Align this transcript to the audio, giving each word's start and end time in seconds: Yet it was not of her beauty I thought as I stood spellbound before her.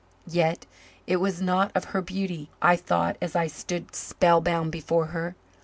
Yet 0.25 0.65
it 1.05 1.17
was 1.17 1.43
not 1.43 1.71
of 1.75 1.83
her 1.93 2.01
beauty 2.01 2.49
I 2.59 2.75
thought 2.75 3.17
as 3.21 3.35
I 3.35 3.45
stood 3.45 3.93
spellbound 3.95 4.71
before 4.71 5.05
her. 5.13 5.35